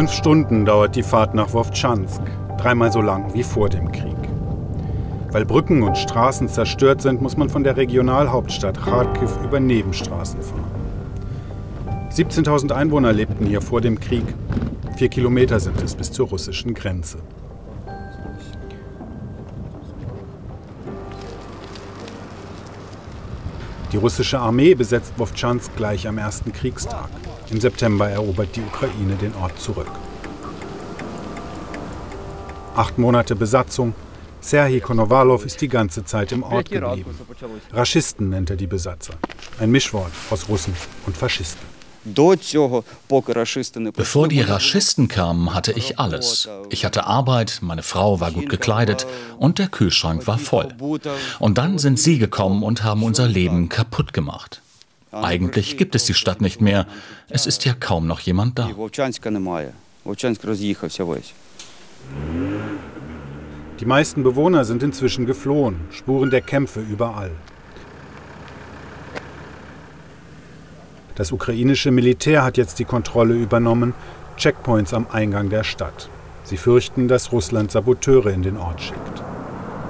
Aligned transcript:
fünf 0.00 0.12
Stunden 0.12 0.64
dauert 0.64 0.96
die 0.96 1.02
Fahrt 1.02 1.34
nach 1.34 1.52
Wowtschansk, 1.52 2.22
dreimal 2.56 2.90
so 2.90 3.02
lang 3.02 3.34
wie 3.34 3.42
vor 3.42 3.68
dem 3.68 3.92
Krieg. 3.92 4.16
Weil 5.30 5.44
Brücken 5.44 5.82
und 5.82 5.98
Straßen 5.98 6.48
zerstört 6.48 7.02
sind, 7.02 7.20
muss 7.20 7.36
man 7.36 7.50
von 7.50 7.64
der 7.64 7.76
Regionalhauptstadt 7.76 8.82
Kharkiv 8.82 9.30
über 9.44 9.60
Nebenstraßen 9.60 10.40
fahren. 10.40 10.64
17.000 12.10 12.72
Einwohner 12.72 13.12
lebten 13.12 13.44
hier 13.44 13.60
vor 13.60 13.82
dem 13.82 14.00
Krieg. 14.00 14.24
Vier 14.96 15.10
Kilometer 15.10 15.60
sind 15.60 15.82
es 15.82 15.94
bis 15.94 16.10
zur 16.10 16.28
russischen 16.28 16.72
Grenze. 16.72 17.18
Die 23.92 23.96
russische 23.96 24.38
Armee 24.38 24.74
besetzt 24.74 25.14
Wowtschansk 25.16 25.74
gleich 25.76 26.06
am 26.06 26.18
ersten 26.18 26.52
Kriegstag. 26.52 27.08
Im 27.50 27.60
September 27.60 28.08
erobert 28.08 28.54
die 28.54 28.60
Ukraine 28.60 29.16
den 29.16 29.34
Ort 29.34 29.58
zurück. 29.58 29.90
Acht 32.76 32.98
Monate 32.98 33.34
Besatzung. 33.34 33.94
Serhii 34.40 34.80
Konovalov 34.80 35.44
ist 35.44 35.60
die 35.60 35.68
ganze 35.68 36.04
Zeit 36.04 36.32
im 36.32 36.44
Ort 36.44 36.70
geblieben. 36.70 37.18
Raschisten 37.72 38.30
nennt 38.30 38.48
er 38.48 38.56
die 38.56 38.68
Besatzer. 38.68 39.14
Ein 39.58 39.70
Mischwort 39.70 40.12
aus 40.30 40.48
Russen 40.48 40.74
und 41.04 41.16
Faschisten. 41.16 41.79
Bevor 43.94 44.28
die 44.28 44.40
Raschisten 44.40 45.08
kamen, 45.08 45.54
hatte 45.54 45.72
ich 45.72 45.98
alles. 45.98 46.48
Ich 46.70 46.84
hatte 46.84 47.04
Arbeit, 47.04 47.58
meine 47.60 47.82
Frau 47.82 48.20
war 48.20 48.32
gut 48.32 48.48
gekleidet 48.48 49.06
und 49.38 49.58
der 49.58 49.68
Kühlschrank 49.68 50.26
war 50.26 50.38
voll. 50.38 50.68
Und 51.38 51.58
dann 51.58 51.78
sind 51.78 51.98
sie 51.98 52.18
gekommen 52.18 52.62
und 52.62 52.84
haben 52.84 53.02
unser 53.02 53.28
Leben 53.28 53.68
kaputt 53.68 54.12
gemacht. 54.14 54.62
Eigentlich 55.12 55.76
gibt 55.76 55.94
es 55.94 56.04
die 56.04 56.14
Stadt 56.14 56.40
nicht 56.40 56.60
mehr. 56.60 56.86
Es 57.28 57.46
ist 57.46 57.64
ja 57.64 57.74
kaum 57.74 58.06
noch 58.06 58.20
jemand 58.20 58.58
da. 58.58 58.70
Die 63.80 63.86
meisten 63.86 64.22
Bewohner 64.22 64.64
sind 64.64 64.82
inzwischen 64.82 65.26
geflohen, 65.26 65.80
Spuren 65.90 66.30
der 66.30 66.42
Kämpfe 66.42 66.80
überall. 66.80 67.30
Das 71.20 71.32
ukrainische 71.32 71.90
Militär 71.90 72.42
hat 72.42 72.56
jetzt 72.56 72.78
die 72.78 72.86
Kontrolle 72.86 73.34
übernommen, 73.34 73.92
Checkpoints 74.38 74.94
am 74.94 75.06
Eingang 75.12 75.50
der 75.50 75.64
Stadt. 75.64 76.08
Sie 76.44 76.56
fürchten, 76.56 77.08
dass 77.08 77.30
Russland 77.30 77.70
Saboteure 77.70 78.28
in 78.28 78.42
den 78.42 78.56
Ort 78.56 78.80
schickt. 78.80 79.22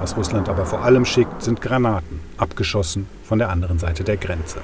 Was 0.00 0.16
Russland 0.16 0.48
aber 0.48 0.66
vor 0.66 0.82
allem 0.82 1.04
schickt, 1.04 1.40
sind 1.40 1.60
Granaten, 1.60 2.18
abgeschossen 2.36 3.06
von 3.22 3.38
der 3.38 3.48
anderen 3.48 3.78
Seite 3.78 4.02
der 4.02 4.16
Grenze. 4.16 4.58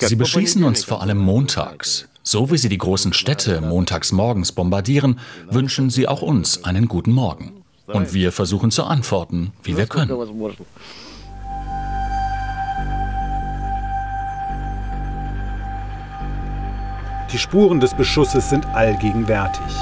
Sie 0.00 0.16
beschießen 0.16 0.62
uns 0.62 0.84
vor 0.84 1.00
allem 1.00 1.16
montags. 1.16 2.06
So 2.22 2.50
wie 2.50 2.58
sie 2.58 2.68
die 2.68 2.76
großen 2.76 3.14
Städte 3.14 3.62
montags 3.62 4.12
morgens 4.12 4.52
bombardieren, 4.52 5.18
wünschen 5.48 5.88
sie 5.88 6.06
auch 6.06 6.20
uns 6.20 6.62
einen 6.62 6.88
guten 6.88 7.12
Morgen. 7.12 7.54
Und 7.86 8.12
wir 8.12 8.32
versuchen 8.32 8.70
zu 8.70 8.84
antworten, 8.84 9.52
wie 9.62 9.78
wir 9.78 9.86
können. 9.86 10.10
Die 17.34 17.40
Spuren 17.40 17.80
des 17.80 17.92
Beschusses 17.94 18.48
sind 18.48 18.64
allgegenwärtig. 18.76 19.74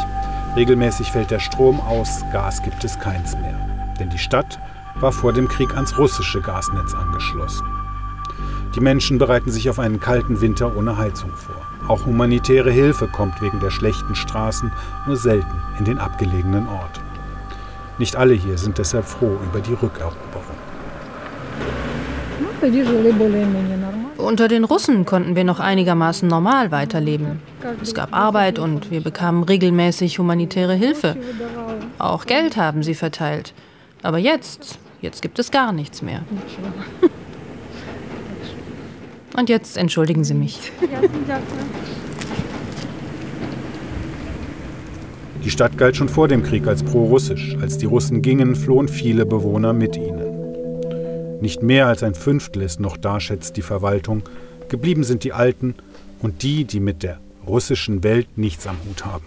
Regelmäßig 0.56 1.12
fällt 1.12 1.30
der 1.30 1.38
Strom 1.38 1.82
aus, 1.82 2.24
Gas 2.32 2.62
gibt 2.62 2.82
es 2.82 2.98
keins 2.98 3.36
mehr. 3.36 3.92
Denn 4.00 4.08
die 4.08 4.16
Stadt 4.16 4.58
war 4.94 5.12
vor 5.12 5.34
dem 5.34 5.48
Krieg 5.48 5.74
ans 5.74 5.98
russische 5.98 6.40
Gasnetz 6.40 6.94
angeschlossen. 6.94 7.66
Die 8.74 8.80
Menschen 8.80 9.18
bereiten 9.18 9.50
sich 9.50 9.68
auf 9.68 9.78
einen 9.78 10.00
kalten 10.00 10.40
Winter 10.40 10.74
ohne 10.74 10.96
Heizung 10.96 11.32
vor. 11.34 11.60
Auch 11.88 12.06
humanitäre 12.06 12.70
Hilfe 12.70 13.06
kommt 13.06 13.42
wegen 13.42 13.60
der 13.60 13.70
schlechten 13.70 14.14
Straßen 14.14 14.72
nur 15.06 15.18
selten 15.18 15.60
in 15.78 15.84
den 15.84 15.98
abgelegenen 15.98 16.66
Ort. 16.68 17.02
Nicht 17.98 18.16
alle 18.16 18.32
hier 18.32 18.56
sind 18.56 18.78
deshalb 18.78 19.04
froh 19.04 19.38
über 19.44 19.60
die 19.60 19.74
Rückeroberung. 19.74 20.56
Unter 24.22 24.48
den 24.48 24.64
Russen 24.64 25.04
konnten 25.04 25.34
wir 25.36 25.44
noch 25.44 25.58
einigermaßen 25.58 26.28
normal 26.28 26.70
weiterleben. 26.70 27.40
Es 27.82 27.94
gab 27.94 28.14
Arbeit 28.14 28.58
und 28.58 28.90
wir 28.90 29.02
bekamen 29.02 29.42
regelmäßig 29.42 30.18
humanitäre 30.18 30.74
Hilfe. 30.74 31.16
Auch 31.98 32.24
Geld 32.26 32.56
haben 32.56 32.82
sie 32.82 32.94
verteilt. 32.94 33.52
Aber 34.02 34.18
jetzt, 34.18 34.78
jetzt 35.00 35.22
gibt 35.22 35.38
es 35.38 35.50
gar 35.50 35.72
nichts 35.72 36.02
mehr. 36.02 36.22
Und 39.34 39.48
jetzt 39.48 39.78
entschuldigen 39.78 40.24
Sie 40.24 40.34
mich. 40.34 40.72
Die 45.42 45.50
Stadt 45.50 45.78
galt 45.78 45.96
schon 45.96 46.10
vor 46.10 46.28
dem 46.28 46.42
Krieg 46.42 46.66
als 46.66 46.82
pro-russisch. 46.82 47.56
Als 47.60 47.78
die 47.78 47.86
Russen 47.86 48.20
gingen, 48.20 48.54
flohen 48.54 48.88
viele 48.88 49.24
Bewohner 49.24 49.72
mit 49.72 49.96
ihnen. 49.96 50.21
Nicht 51.42 51.60
mehr 51.60 51.88
als 51.88 52.04
ein 52.04 52.14
Fünftel 52.14 52.62
ist 52.62 52.78
noch 52.78 52.96
da, 52.96 53.18
schätzt 53.18 53.56
die 53.56 53.62
Verwaltung. 53.62 54.22
Geblieben 54.68 55.02
sind 55.02 55.24
die 55.24 55.32
Alten 55.32 55.74
und 56.20 56.44
die, 56.44 56.64
die 56.64 56.78
mit 56.78 57.02
der 57.02 57.18
russischen 57.44 58.04
Welt 58.04 58.38
nichts 58.38 58.68
am 58.68 58.76
Hut 58.88 59.04
haben. 59.04 59.24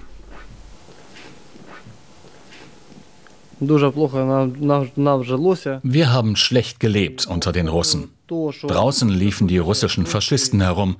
Wir 5.83 6.13
haben 6.13 6.35
schlecht 6.37 6.79
gelebt 6.79 7.27
unter 7.27 7.51
den 7.51 7.67
Russen. 7.67 8.11
Draußen 8.29 9.09
liefen 9.09 9.49
die 9.49 9.57
russischen 9.57 10.05
Faschisten 10.05 10.61
herum. 10.61 10.95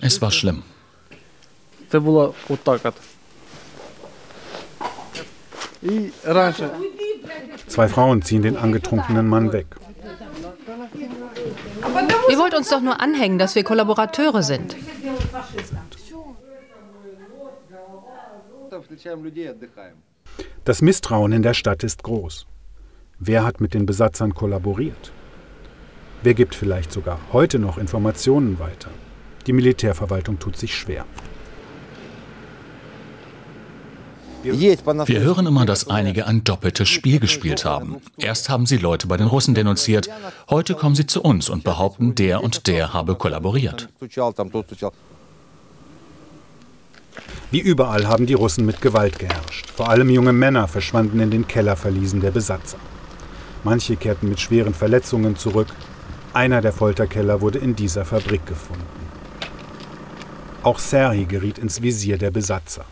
Es 0.00 0.22
war 0.22 0.30
schlimm. 0.30 0.62
Zwei 7.66 7.88
Frauen 7.88 8.22
ziehen 8.22 8.40
den 8.40 8.56
angetrunkenen 8.56 9.28
Mann 9.28 9.52
weg. 9.52 9.76
Ihr 12.30 12.38
wollt 12.38 12.54
uns 12.54 12.68
doch 12.68 12.80
nur 12.80 13.00
anhängen, 13.00 13.38
dass 13.38 13.54
wir 13.54 13.64
Kollaborateure 13.64 14.42
sind. 14.42 14.76
Das 20.64 20.82
Misstrauen 20.82 21.32
in 21.32 21.42
der 21.42 21.54
Stadt 21.54 21.82
ist 21.84 22.02
groß. 22.02 22.46
Wer 23.18 23.44
hat 23.44 23.60
mit 23.60 23.74
den 23.74 23.86
Besatzern 23.86 24.34
kollaboriert? 24.34 25.12
Wer 26.22 26.34
gibt 26.34 26.54
vielleicht 26.54 26.92
sogar 26.92 27.18
heute 27.32 27.58
noch 27.58 27.78
Informationen 27.78 28.58
weiter? 28.58 28.90
Die 29.46 29.52
Militärverwaltung 29.52 30.38
tut 30.38 30.56
sich 30.56 30.74
schwer. 30.74 31.04
Wir 34.42 35.20
hören 35.20 35.46
immer, 35.46 35.66
dass 35.66 35.88
einige 35.88 36.26
ein 36.26 36.44
doppeltes 36.44 36.88
Spiel 36.88 37.18
gespielt 37.18 37.64
haben. 37.64 37.96
Erst 38.18 38.48
haben 38.48 38.66
sie 38.66 38.76
Leute 38.76 39.06
bei 39.08 39.16
den 39.16 39.26
Russen 39.26 39.54
denunziert, 39.54 40.08
heute 40.48 40.74
kommen 40.74 40.94
sie 40.94 41.06
zu 41.06 41.22
uns 41.22 41.48
und 41.48 41.64
behaupten, 41.64 42.14
der 42.14 42.42
und 42.44 42.66
der 42.66 42.92
habe 42.92 43.16
kollaboriert. 43.16 43.88
Wie 47.50 47.60
überall 47.60 48.06
haben 48.06 48.26
die 48.26 48.34
Russen 48.34 48.66
mit 48.66 48.80
Gewalt 48.80 49.18
geherrscht. 49.18 49.70
Vor 49.70 49.88
allem 49.88 50.10
junge 50.10 50.32
Männer 50.32 50.68
verschwanden 50.68 51.18
in 51.20 51.30
den 51.30 51.48
Kellerverliesen 51.48 52.20
der 52.20 52.30
Besatzer. 52.30 52.78
Manche 53.64 53.96
kehrten 53.96 54.28
mit 54.28 54.38
schweren 54.38 54.74
Verletzungen 54.74 55.36
zurück. 55.36 55.68
Einer 56.32 56.60
der 56.60 56.72
Folterkeller 56.72 57.40
wurde 57.40 57.58
in 57.58 57.74
dieser 57.74 58.04
Fabrik 58.04 58.46
gefunden. 58.46 58.84
Auch 60.62 60.78
Serhi 60.78 61.24
geriet 61.24 61.58
ins 61.58 61.80
Visier 61.82 62.18
der 62.18 62.30
Besatzer. 62.30 62.84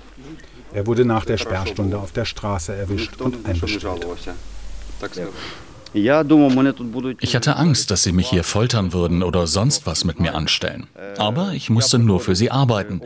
Er 0.77 0.87
wurde 0.87 1.07
nach 1.07 1.25
der 1.25 1.39
Sperrstunde 1.39 1.97
auf 1.97 2.13
der 2.13 2.27
Straße 2.27 2.75
erwischt 2.75 3.23
und 3.23 3.47
einbestellt. 3.47 4.07
Ich 7.21 7.35
hatte 7.35 7.57
Angst, 7.57 7.91
dass 7.91 8.03
sie 8.03 8.13
mich 8.13 8.29
hier 8.29 8.45
foltern 8.45 8.93
würden 8.93 9.23
oder 9.23 9.47
sonst 9.47 9.87
was 9.87 10.05
mit 10.05 10.21
mir 10.21 10.35
anstellen. 10.35 10.87
Aber 11.17 11.53
ich 11.55 11.71
musste 11.71 11.99
nur 11.99 12.21
für 12.21 12.37
sie 12.37 12.51
arbeiten. 12.51 13.01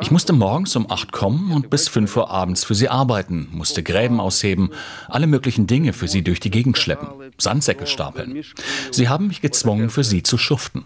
Ich 0.00 0.12
musste 0.12 0.34
morgens 0.34 0.76
um 0.76 0.88
8 0.88 1.10
kommen 1.10 1.50
und 1.50 1.68
bis 1.68 1.88
5 1.88 2.16
Uhr 2.16 2.30
abends 2.30 2.62
für 2.62 2.76
sie 2.76 2.88
arbeiten, 2.88 3.48
musste 3.50 3.82
Gräben 3.82 4.20
ausheben, 4.20 4.70
alle 5.08 5.26
möglichen 5.26 5.66
Dinge 5.66 5.92
für 5.92 6.06
sie 6.06 6.22
durch 6.22 6.38
die 6.38 6.52
Gegend 6.52 6.78
schleppen, 6.78 7.08
Sandsäcke 7.38 7.88
stapeln. 7.88 8.44
Sie 8.92 9.08
haben 9.08 9.26
mich 9.26 9.40
gezwungen, 9.40 9.90
für 9.90 10.04
sie 10.04 10.22
zu 10.22 10.38
schuften. 10.38 10.84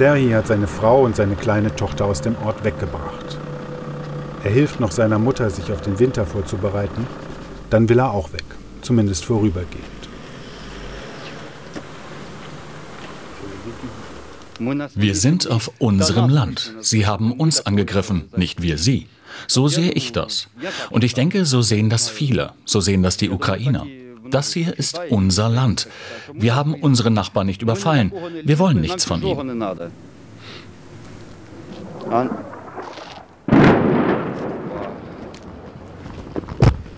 Serhi 0.00 0.30
hat 0.30 0.46
seine 0.46 0.66
Frau 0.66 1.04
und 1.04 1.14
seine 1.14 1.36
kleine 1.36 1.76
Tochter 1.76 2.06
aus 2.06 2.22
dem 2.22 2.34
Ort 2.36 2.64
weggebracht. 2.64 3.36
Er 4.42 4.50
hilft 4.50 4.80
noch 4.80 4.92
seiner 4.92 5.18
Mutter, 5.18 5.50
sich 5.50 5.70
auf 5.70 5.82
den 5.82 5.98
Winter 5.98 6.24
vorzubereiten. 6.24 7.06
Dann 7.68 7.86
will 7.90 7.98
er 7.98 8.10
auch 8.10 8.32
weg, 8.32 8.46
zumindest 8.80 9.26
vorübergehend. 9.26 9.84
Wir 14.94 15.14
sind 15.14 15.50
auf 15.50 15.70
unserem 15.78 16.30
Land. 16.30 16.74
Sie 16.80 17.06
haben 17.06 17.32
uns 17.32 17.66
angegriffen, 17.66 18.30
nicht 18.34 18.62
wir 18.62 18.78
sie. 18.78 19.06
So 19.48 19.68
sehe 19.68 19.92
ich 19.92 20.12
das. 20.12 20.48
Und 20.88 21.04
ich 21.04 21.12
denke, 21.12 21.44
so 21.44 21.60
sehen 21.60 21.90
das 21.90 22.08
viele. 22.08 22.52
So 22.64 22.80
sehen 22.80 23.02
das 23.02 23.18
die 23.18 23.28
Ukrainer. 23.28 23.84
Das 24.30 24.52
hier 24.52 24.78
ist 24.78 25.00
unser 25.10 25.48
Land. 25.48 25.88
Wir 26.32 26.54
haben 26.54 26.74
unsere 26.74 27.10
Nachbarn 27.10 27.46
nicht 27.46 27.62
überfallen. 27.62 28.12
Wir 28.44 28.58
wollen 28.58 28.80
nichts 28.80 29.04
von 29.04 29.22
ihnen. 29.22 29.64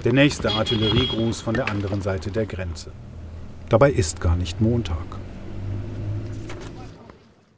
Der 0.04 0.12
nächste 0.12 0.50
Artilleriegruß 0.50 1.40
von 1.40 1.54
der 1.54 1.70
anderen 1.70 2.02
Seite 2.02 2.30
der 2.30 2.46
Grenze. 2.46 2.90
Dabei 3.68 3.90
ist 3.90 4.20
gar 4.20 4.36
nicht 4.36 4.60
Montag. 4.60 4.96